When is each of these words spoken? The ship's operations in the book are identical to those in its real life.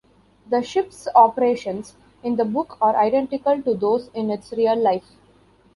The 0.49 0.63
ship's 0.63 1.07
operations 1.13 1.93
in 2.23 2.35
the 2.35 2.43
book 2.43 2.75
are 2.81 2.95
identical 2.97 3.61
to 3.61 3.75
those 3.75 4.09
in 4.15 4.31
its 4.31 4.51
real 4.51 4.75
life. 4.75 5.11